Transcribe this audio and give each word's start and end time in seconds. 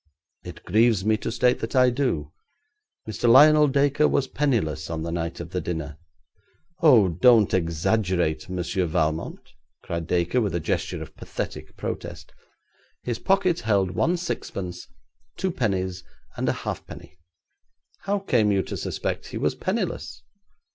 'It 0.45 0.63
grieves 0.63 1.05
me 1.05 1.15
to 1.15 1.31
state 1.31 1.59
that 1.59 1.75
I 1.75 1.91
do. 1.91 2.33
Mr. 3.07 3.29
Lionel 3.29 3.67
Dacre 3.67 4.07
was 4.07 4.27
penniless 4.27 4.89
on 4.89 5.03
the 5.03 5.11
night 5.11 5.39
of 5.39 5.51
the 5.51 5.61
dinner.' 5.61 5.99
'Oh, 6.81 7.09
don't 7.09 7.53
exaggerate, 7.53 8.49
Monsieur 8.49 8.87
Valmont,' 8.87 9.53
cried 9.83 10.07
Dacre 10.07 10.41
with 10.41 10.55
a 10.55 10.59
gesture 10.59 11.03
of 11.03 11.15
pathetic 11.15 11.77
protest; 11.77 12.31
'his 13.03 13.19
pocket 13.19 13.59
held 13.59 13.91
one 13.91 14.17
sixpence, 14.17 14.87
two 15.37 15.51
pennies, 15.51 16.03
and 16.35 16.49
a 16.49 16.53
halfpenny. 16.65 17.19
How 17.99 18.17
came 18.17 18.51
you 18.51 18.63
to 18.63 18.77
suspect 18.77 19.27
he 19.27 19.37
was 19.37 19.53
penniless?' 19.53 20.23